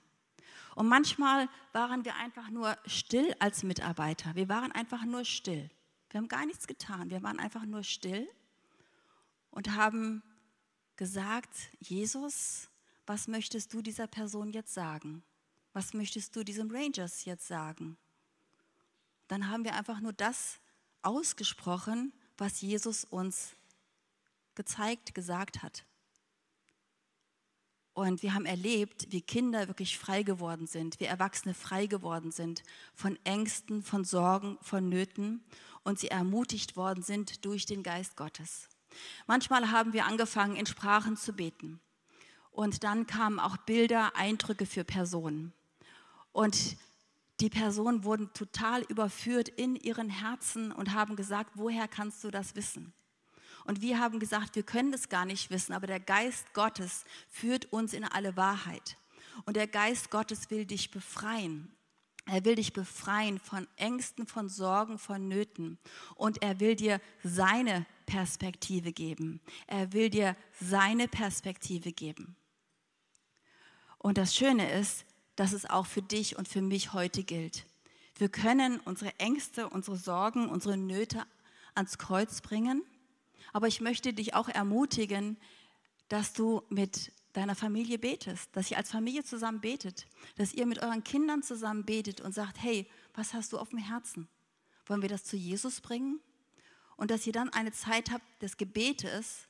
[0.74, 4.34] Und manchmal waren wir einfach nur still als Mitarbeiter.
[4.34, 5.70] Wir waren einfach nur still.
[6.10, 7.10] Wir haben gar nichts getan.
[7.10, 8.28] Wir waren einfach nur still
[9.50, 10.22] und haben
[10.96, 12.68] gesagt, Jesus,
[13.06, 15.22] was möchtest du dieser Person jetzt sagen?
[15.72, 17.96] Was möchtest du diesem Rangers jetzt sagen?
[19.28, 20.60] Dann haben wir einfach nur das
[21.02, 23.54] ausgesprochen, was Jesus uns
[24.54, 25.84] gezeigt, gesagt hat.
[27.92, 32.62] Und wir haben erlebt, wie Kinder wirklich frei geworden sind, wie Erwachsene frei geworden sind
[32.94, 35.44] von Ängsten, von Sorgen, von Nöten
[35.82, 38.68] und sie ermutigt worden sind durch den Geist Gottes.
[39.26, 41.80] Manchmal haben wir angefangen, in Sprachen zu beten.
[42.50, 45.52] Und dann kamen auch Bilder, Eindrücke für Personen.
[46.32, 46.76] Und
[47.40, 52.54] die Personen wurden total überführt in ihren Herzen und haben gesagt, woher kannst du das
[52.54, 52.92] wissen?
[53.64, 57.72] Und wir haben gesagt, wir können das gar nicht wissen, aber der Geist Gottes führt
[57.72, 58.96] uns in alle Wahrheit.
[59.44, 61.72] Und der Geist Gottes will dich befreien.
[62.26, 65.78] Er will dich befreien von Ängsten, von Sorgen, von Nöten.
[66.14, 69.40] Und er will dir seine Perspektive geben.
[69.66, 72.36] Er will dir seine Perspektive geben.
[73.98, 75.04] Und das Schöne ist,
[75.40, 77.64] dass es auch für dich und für mich heute gilt.
[78.18, 81.24] Wir können unsere Ängste, unsere Sorgen, unsere Nöte
[81.74, 82.82] ans Kreuz bringen.
[83.54, 85.38] Aber ich möchte dich auch ermutigen,
[86.10, 90.82] dass du mit deiner Familie betest, dass ihr als Familie zusammen betet, dass ihr mit
[90.82, 94.28] euren Kindern zusammen betet und sagt, hey, was hast du auf dem Herzen?
[94.84, 96.20] Wollen wir das zu Jesus bringen?
[96.98, 99.48] Und dass ihr dann eine Zeit habt des Gebetes,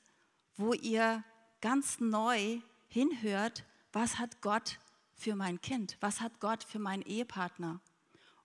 [0.57, 1.25] wo ihr
[1.61, 4.79] ganz neu hinhört, was hat Gott
[5.21, 5.97] für mein Kind?
[6.01, 7.81] Was hat Gott für meinen Ehepartner?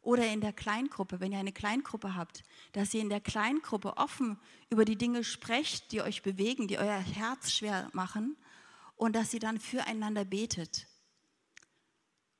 [0.01, 4.38] Oder in der Kleingruppe, wenn ihr eine Kleingruppe habt, dass ihr in der Kleingruppe offen
[4.69, 8.38] über die Dinge sprecht, die euch bewegen, die euer Herz schwer machen
[8.95, 10.88] und dass ihr dann füreinander betet.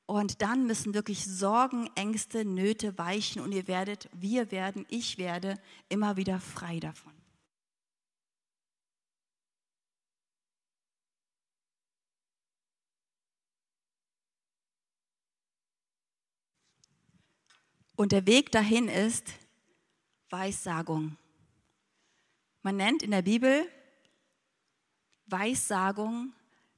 [0.06, 5.60] Und dann müssen wirklich Sorgen, Ängste, Nöte weichen und ihr werdet, wir werden, ich werde
[5.90, 7.15] immer wieder frei davon.
[17.96, 19.32] Und der Weg dahin ist
[20.30, 21.18] Weissagung.
[22.62, 23.66] Man nennt in der Bibel
[25.28, 26.34] Weissagung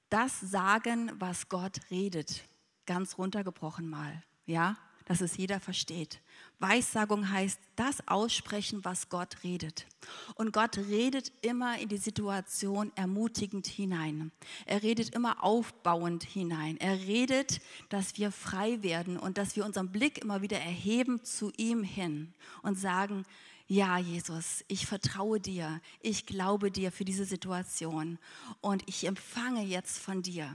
[0.09, 2.43] das Sagen, was Gott redet.
[2.85, 6.19] Ganz runtergebrochen mal, ja, dass es jeder versteht.
[6.59, 9.87] Weissagung heißt das Aussprechen, was Gott redet.
[10.35, 14.33] Und Gott redet immer in die Situation ermutigend hinein.
[14.65, 16.75] Er redet immer aufbauend hinein.
[16.77, 21.53] Er redet, dass wir frei werden und dass wir unseren Blick immer wieder erheben zu
[21.55, 23.23] ihm hin und sagen,
[23.67, 28.19] ja, Jesus, ich vertraue dir, ich glaube dir für diese Situation
[28.59, 30.53] und ich empfange jetzt von dir.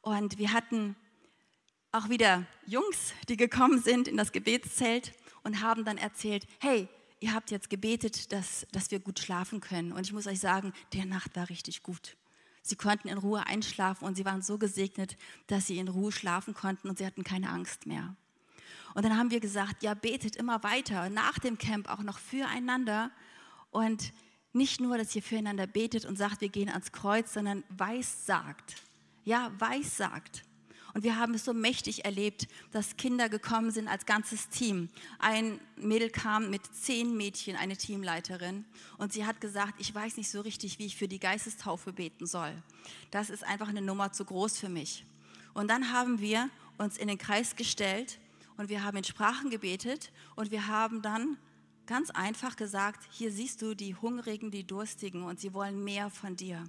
[0.00, 0.94] Und wir hatten
[1.94, 5.12] auch wieder Jungs, die gekommen sind in das Gebetszelt
[5.44, 6.88] und haben dann erzählt, hey,
[7.20, 9.92] ihr habt jetzt gebetet, dass, dass wir gut schlafen können.
[9.92, 12.16] Und ich muss euch sagen, der Nacht war richtig gut.
[12.62, 16.52] Sie konnten in Ruhe einschlafen und sie waren so gesegnet, dass sie in Ruhe schlafen
[16.52, 18.16] konnten und sie hatten keine Angst mehr.
[18.94, 23.12] Und dann haben wir gesagt, ja, betet immer weiter, nach dem Camp auch noch füreinander.
[23.70, 24.12] Und
[24.52, 28.82] nicht nur, dass ihr füreinander betet und sagt, wir gehen ans Kreuz, sondern weiß sagt.
[29.24, 30.44] Ja, weiß sagt.
[30.94, 34.88] Und wir haben es so mächtig erlebt, dass Kinder gekommen sind als ganzes Team.
[35.18, 38.64] Ein Mädel kam mit zehn Mädchen, eine Teamleiterin,
[38.96, 42.26] und sie hat gesagt, ich weiß nicht so richtig, wie ich für die Geistestaufe beten
[42.26, 42.52] soll.
[43.10, 45.04] Das ist einfach eine Nummer zu groß für mich.
[45.52, 48.20] Und dann haben wir uns in den Kreis gestellt
[48.56, 51.36] und wir haben in Sprachen gebetet und wir haben dann
[51.86, 56.36] ganz einfach gesagt, hier siehst du die Hungrigen, die Durstigen und sie wollen mehr von
[56.36, 56.62] dir.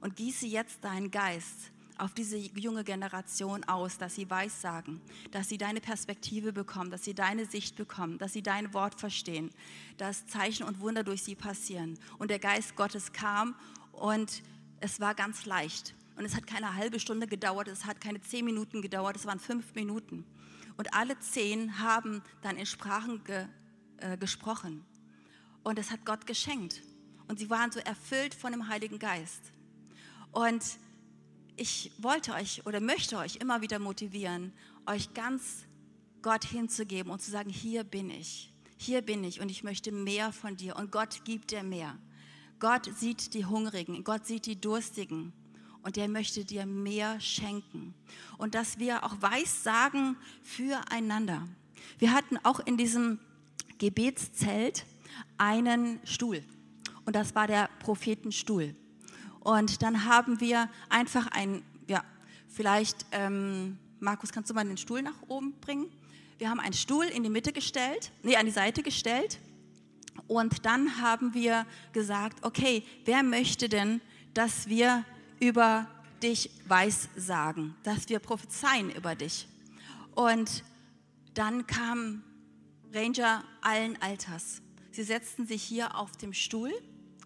[0.00, 5.56] Und gieße jetzt deinen Geist auf diese junge Generation aus, dass sie weissagen, dass sie
[5.56, 9.50] deine Perspektive bekommen, dass sie deine Sicht bekommen, dass sie dein Wort verstehen,
[9.98, 11.96] dass Zeichen und Wunder durch sie passieren.
[12.18, 13.54] Und der Geist Gottes kam
[13.92, 14.42] und
[14.80, 15.94] es war ganz leicht.
[16.16, 19.38] Und es hat keine halbe Stunde gedauert, es hat keine zehn Minuten gedauert, es waren
[19.38, 20.24] fünf Minuten.
[20.76, 23.46] Und alle zehn haben dann in Sprachen ge,
[23.98, 24.84] äh, gesprochen.
[25.62, 26.82] Und es hat Gott geschenkt.
[27.28, 29.52] Und sie waren so erfüllt von dem Heiligen Geist.
[30.32, 30.62] Und
[31.56, 34.52] ich wollte euch oder möchte euch immer wieder motivieren,
[34.86, 35.66] euch ganz
[36.22, 40.32] Gott hinzugeben und zu sagen, hier bin ich, hier bin ich und ich möchte mehr
[40.32, 41.98] von dir und Gott gibt dir mehr.
[42.58, 45.32] Gott sieht die Hungrigen, Gott sieht die Durstigen
[45.82, 47.94] und er möchte dir mehr schenken.
[48.38, 51.48] Und dass wir auch weiß sagen füreinander.
[51.98, 53.18] Wir hatten auch in diesem
[53.78, 54.84] Gebetszelt
[55.38, 56.44] einen Stuhl
[57.04, 58.76] und das war der Prophetenstuhl.
[59.42, 62.04] Und dann haben wir einfach ein, ja,
[62.48, 65.86] vielleicht, ähm, Markus, kannst du mal den Stuhl nach oben bringen?
[66.38, 69.40] Wir haben einen Stuhl in die Mitte gestellt, nee, an die Seite gestellt.
[70.28, 74.00] Und dann haben wir gesagt, okay, wer möchte denn,
[74.34, 75.04] dass wir
[75.40, 75.88] über
[76.22, 79.48] dich weissagen, dass wir prophezeien über dich?
[80.14, 80.62] Und
[81.34, 82.22] dann kam
[82.92, 84.62] Ranger allen Alters.
[84.92, 86.72] Sie setzten sich hier auf dem Stuhl.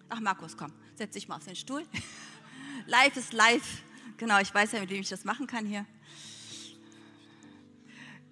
[0.09, 0.73] Ach, Markus, komm.
[0.97, 1.85] Setz dich mal auf den Stuhl.
[2.87, 3.83] live ist live.
[4.17, 5.85] Genau, ich weiß ja, mit wem ich das machen kann hier.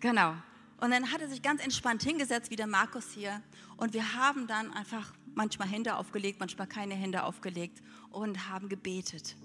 [0.01, 0.35] Genau.
[0.81, 3.43] Und dann hat er sich ganz entspannt hingesetzt, wie der Markus hier.
[3.77, 9.37] Und wir haben dann einfach manchmal Hände aufgelegt, manchmal keine Hände aufgelegt und haben gebetet.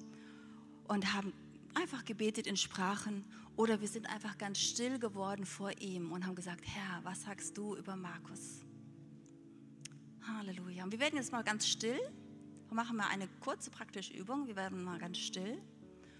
[0.87, 1.33] Und haben
[1.75, 3.25] einfach gebetet in Sprachen.
[3.57, 7.57] Oder wir sind einfach ganz still geworden vor ihm und haben gesagt, Herr, was sagst
[7.57, 8.61] du über Markus?
[10.25, 10.85] Halleluja.
[10.85, 11.99] Und wir werden jetzt mal ganz still.
[12.69, 14.45] Wir machen mal eine kurze praktische Übung.
[14.45, 15.59] Wir werden mal ganz still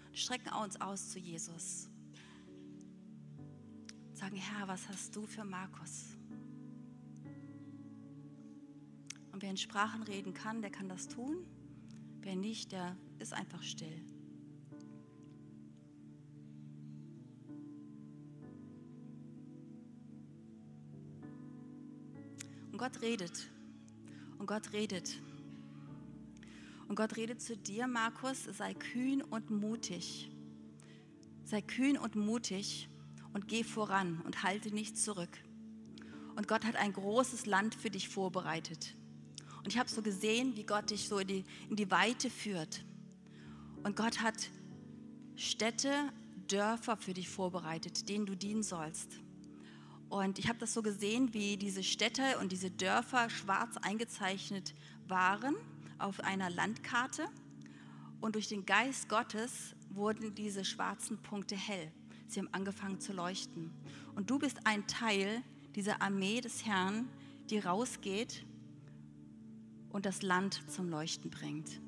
[0.08, 1.88] und strecken uns aus zu Jesus.
[4.14, 6.16] Sagen, Herr, was hast du für Markus?
[9.30, 11.46] Und wer in Sprachen reden kann, der kann das tun.
[12.20, 14.04] Wer nicht, der ist einfach still.
[22.72, 23.48] Und Gott redet.
[24.38, 25.16] Und Gott redet.
[26.90, 30.28] Und Gott redet zu dir, Markus, sei kühn und mutig.
[31.44, 32.88] sei kühn und mutig
[33.32, 35.38] und geh voran und halte nicht zurück.
[36.34, 38.96] Und Gott hat ein großes Land für dich vorbereitet.
[39.58, 42.84] Und ich habe so gesehen, wie Gott dich so in die, in die Weite führt.
[43.84, 44.50] Und Gott hat
[45.36, 45.92] Städte,
[46.48, 49.20] Dörfer für dich vorbereitet, denen du dienen sollst.
[50.08, 54.74] Und ich habe das so gesehen, wie diese Städte und diese Dörfer schwarz eingezeichnet
[55.06, 55.54] waren
[56.00, 57.26] auf einer Landkarte.
[58.20, 61.90] Und durch den Geist Gottes wurden diese schwarzen Punkte hell.
[62.26, 63.70] Sie haben angefangen zu leuchten.
[64.14, 65.42] Und du bist ein Teil
[65.74, 67.08] dieser Armee des Herrn,
[67.48, 68.44] die rausgeht
[69.90, 71.80] und das Land zum Leuchten bringt.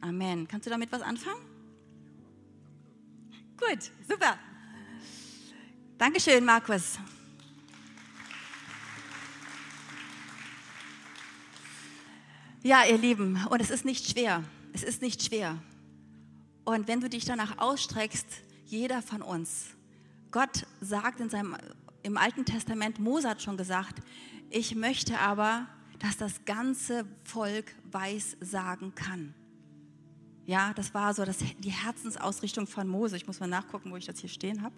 [0.00, 0.46] Amen.
[0.48, 1.40] Kannst du damit was anfangen?
[3.56, 4.38] Gut, super.
[5.98, 6.98] Dankeschön, Markus.
[12.64, 14.42] Ja, ihr Lieben, und es ist nicht schwer.
[14.72, 15.58] Es ist nicht schwer.
[16.64, 18.26] Und wenn du dich danach ausstreckst,
[18.66, 19.68] jeder von uns,
[20.32, 21.56] Gott sagt in seinem,
[22.02, 24.02] im Alten Testament, Mose hat schon gesagt,
[24.50, 25.68] ich möchte aber,
[26.00, 29.34] dass das ganze Volk weiß sagen kann.
[30.44, 33.16] Ja, das war so das, die Herzensausrichtung von Mose.
[33.16, 34.74] Ich muss mal nachgucken, wo ich das hier stehen habe.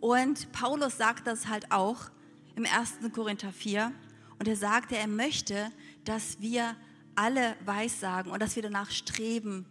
[0.00, 2.10] Und Paulus sagt das halt auch
[2.56, 3.12] im 1.
[3.12, 3.92] Korinther 4.
[4.38, 5.70] Und er sagte, er möchte,
[6.04, 6.74] dass wir
[7.16, 9.66] alle Weissagen und dass wir danach streben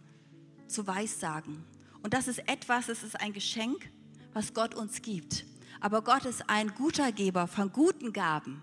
[0.66, 1.64] zu Weissagen.
[2.02, 3.90] Und das ist etwas, es ist ein Geschenk,
[4.32, 5.46] was Gott uns gibt.
[5.80, 8.62] Aber Gott ist ein guter Geber von guten Gaben.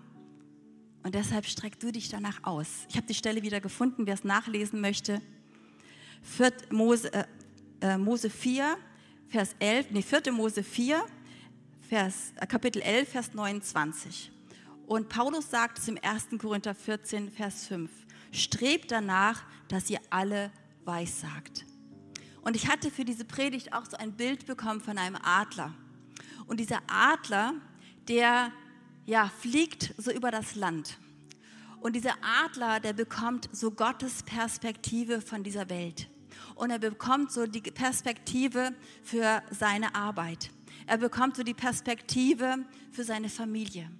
[1.02, 2.68] Und deshalb streck du dich danach aus.
[2.88, 5.20] Ich habe die Stelle wieder gefunden, wer es nachlesen möchte.
[6.22, 6.52] 4.
[6.70, 7.24] Mose, äh,
[7.80, 8.76] äh, Mose 4,
[9.28, 10.32] Vers 11, nee, 4.
[10.32, 11.04] Mose 4,
[11.88, 14.30] Vers, äh, Kapitel 11, Vers 29.
[14.86, 16.38] Und Paulus sagt es im 1.
[16.38, 17.90] Korinther 14, Vers 5.
[18.32, 20.50] Strebt danach, dass ihr alle
[20.84, 21.64] weissagt.
[22.42, 25.72] Und ich hatte für diese Predigt auch so ein Bild bekommen von einem Adler.
[26.46, 27.54] Und dieser Adler,
[28.08, 28.50] der
[29.06, 30.98] ja, fliegt so über das Land.
[31.80, 36.08] Und dieser Adler, der bekommt so Gottes Perspektive von dieser Welt.
[36.54, 40.50] Und er bekommt so die Perspektive für seine Arbeit.
[40.86, 42.58] Er bekommt so die Perspektive
[42.90, 43.90] für seine Familie.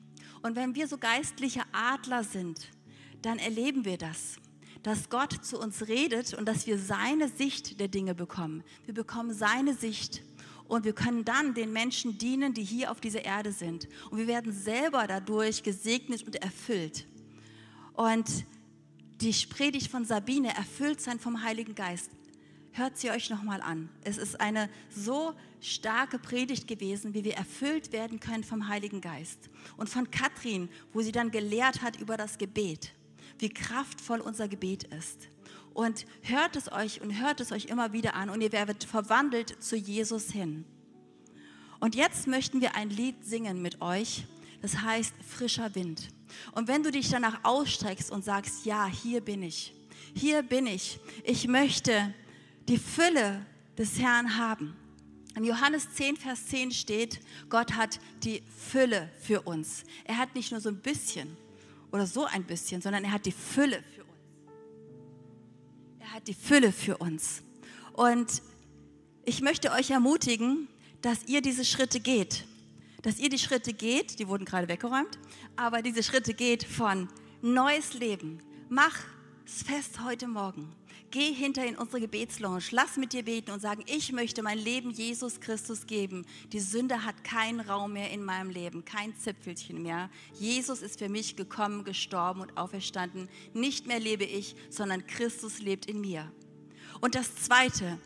[0.43, 2.69] Und wenn wir so geistliche Adler sind,
[3.23, 4.37] dann erleben wir das,
[4.83, 8.65] dass Gott zu uns redet und dass wir seine Sicht der Dinge bekommen.
[8.85, 10.23] Wir bekommen seine Sicht
[10.67, 13.89] und wir können dann den Menschen dienen, die hier auf dieser Erde sind.
[14.11, 17.07] Und wir werden selber dadurch gesegnet und erfüllt.
[17.95, 18.27] Und
[19.21, 22.11] die Predigt von Sabine erfüllt sein vom Heiligen Geist
[22.73, 23.89] hört sie euch nochmal an.
[24.03, 29.51] Es ist eine so starke Predigt gewesen, wie wir erfüllt werden können vom Heiligen Geist.
[29.77, 32.93] Und von Katrin, wo sie dann gelehrt hat über das Gebet,
[33.43, 35.29] wie kraftvoll unser Gebet ist.
[35.75, 39.63] Und hört es euch und hört es euch immer wieder an und ihr werdet verwandelt
[39.63, 40.65] zu Jesus hin.
[41.81, 44.25] Und jetzt möchten wir ein Lied singen mit euch,
[44.61, 46.09] das heißt frischer Wind.
[46.53, 49.75] Und wenn du dich danach ausstreckst und sagst, ja, hier bin ich,
[50.15, 52.15] hier bin ich, ich möchte
[52.69, 53.45] die Fülle
[53.77, 54.77] des Herrn haben.
[55.35, 59.85] In Johannes 10, Vers 10 steht, Gott hat die Fülle für uns.
[60.05, 61.37] Er hat nicht nur so ein bisschen
[61.93, 64.11] oder so ein bisschen, sondern er hat die Fülle für uns.
[66.01, 67.43] Er hat die Fülle für uns.
[67.93, 68.43] Und
[69.25, 70.69] ich möchte euch ermutigen,
[71.03, 72.45] dass ihr diese Schritte geht.
[73.03, 75.19] Dass ihr die Schritte geht, die wurden gerade weggeräumt,
[75.57, 77.09] aber diese Schritte geht von
[77.43, 78.41] neues Leben.
[78.69, 78.97] Mach
[79.45, 80.73] es fest heute Morgen.
[81.13, 84.91] Geh hinter in unsere Gebetslounge, lass mit dir beten und sagen, ich möchte mein Leben
[84.91, 86.25] Jesus Christus geben.
[86.53, 90.09] Die Sünde hat keinen Raum mehr in meinem Leben, kein Zipfelchen mehr.
[90.33, 93.29] Jesus ist für mich gekommen, gestorben und auferstanden.
[93.53, 96.33] Nicht mehr lebe ich, sondern Christus lebt in mir.
[97.03, 97.99] Und das Zweite,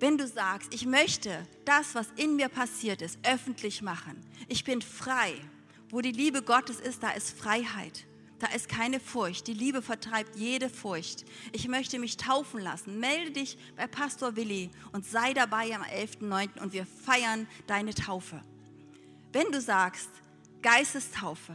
[0.00, 4.18] wenn du sagst, ich möchte das, was in mir passiert ist, öffentlich machen.
[4.48, 5.34] Ich bin frei.
[5.90, 8.06] Wo die Liebe Gottes ist, da ist Freiheit.
[8.42, 9.46] Da ist keine Furcht.
[9.46, 11.24] Die Liebe vertreibt jede Furcht.
[11.52, 12.98] Ich möchte mich taufen lassen.
[12.98, 16.60] Melde dich bei Pastor Willi und sei dabei am 11.09.
[16.60, 18.42] und wir feiern deine Taufe.
[19.32, 20.10] Wenn du sagst,
[20.60, 21.54] Geistestaufe,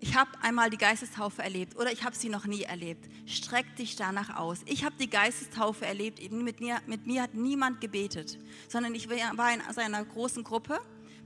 [0.00, 3.08] ich habe einmal die Geistestaufe erlebt oder ich habe sie noch nie erlebt.
[3.24, 4.58] Streck dich danach aus.
[4.66, 6.30] Ich habe die Geistestaufe erlebt.
[6.30, 8.38] Mit mir, mit mir hat niemand gebetet,
[8.68, 10.78] sondern ich war in einer großen Gruppe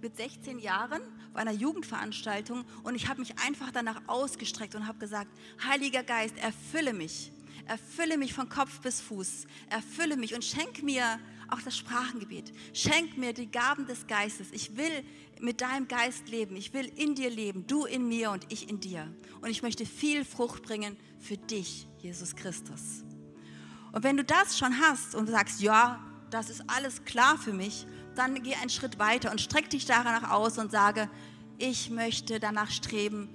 [0.04, 1.00] mit 16 Jahren
[1.32, 5.30] bei einer Jugendveranstaltung und ich habe mich einfach danach ausgestreckt und habe gesagt,
[5.66, 7.32] Heiliger Geist, erfülle mich.
[7.66, 9.46] Erfülle mich von Kopf bis Fuß.
[9.70, 12.52] Erfülle mich und schenk mir auch das Sprachengebet.
[12.74, 14.48] Schenk mir die Gaben des Geistes.
[14.52, 15.04] Ich will
[15.40, 16.54] mit deinem Geist leben.
[16.56, 17.66] Ich will in dir leben.
[17.66, 19.10] Du in mir und ich in dir.
[19.40, 23.04] Und ich möchte viel Frucht bringen für dich, Jesus Christus.
[23.92, 25.98] Und wenn du das schon hast und sagst, ja,
[26.28, 30.30] das ist alles klar für mich, dann geh einen Schritt weiter und streck dich danach
[30.30, 31.08] aus und sage,
[31.58, 33.28] ich möchte danach streben,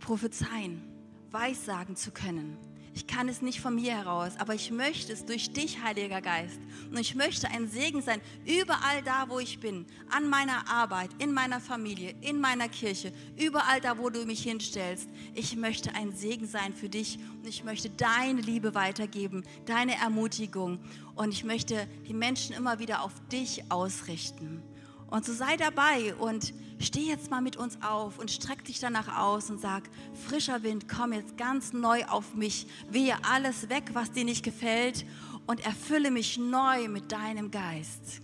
[0.00, 0.82] prophezeien,
[1.30, 2.58] weissagen zu können.
[2.96, 6.60] Ich kann es nicht von mir heraus, aber ich möchte es durch dich, Heiliger Geist.
[6.90, 11.32] Und ich möchte ein Segen sein, überall da, wo ich bin, an meiner Arbeit, in
[11.32, 15.08] meiner Familie, in meiner Kirche, überall da, wo du mich hinstellst.
[15.34, 20.78] Ich möchte ein Segen sein für dich und ich möchte deine Liebe weitergeben, deine Ermutigung.
[21.16, 24.62] Und ich möchte die Menschen immer wieder auf dich ausrichten.
[25.10, 29.18] Und so sei dabei und steh jetzt mal mit uns auf und streck dich danach
[29.18, 29.84] aus und sag,
[30.26, 35.04] frischer Wind, komm jetzt ganz neu auf mich, wehe alles weg, was dir nicht gefällt
[35.46, 38.20] und erfülle mich neu mit deinem Geist.